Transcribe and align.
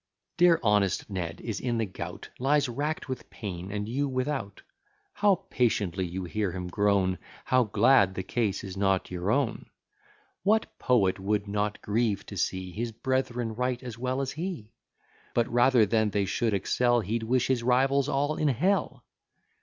Dear 0.37 0.59
honest 0.63 1.11
Ned 1.11 1.39
is 1.41 1.59
in 1.59 1.77
the 1.77 1.85
gout, 1.85 2.29
Lies 2.39 2.67
rackt 2.67 3.07
with 3.07 3.29
pain, 3.29 3.71
and 3.71 3.87
you 3.87 4.09
without: 4.09 4.63
How 5.13 5.45
patiently 5.51 6.07
you 6.07 6.23
hear 6.23 6.51
him 6.53 6.69
groan! 6.69 7.19
How 7.45 7.65
glad 7.65 8.15
the 8.15 8.23
case 8.23 8.63
is 8.63 8.75
not 8.75 9.11
your 9.11 9.29
own! 9.29 9.67
What 10.41 10.75
poet 10.79 11.19
would 11.19 11.47
not 11.47 11.83
grieve 11.83 12.25
to 12.25 12.35
see 12.35 12.71
His 12.71 12.91
breth'ren 12.91 13.55
write 13.55 13.83
as 13.83 13.95
well 13.99 14.21
as 14.21 14.31
he? 14.31 14.73
But 15.35 15.47
rather 15.49 15.85
than 15.85 16.09
they 16.09 16.25
should 16.25 16.55
excel, 16.55 17.01
He'd 17.01 17.21
wish 17.21 17.45
his 17.45 17.61
rivals 17.61 18.09
all 18.09 18.37
in 18.37 18.47
hell. 18.47 19.03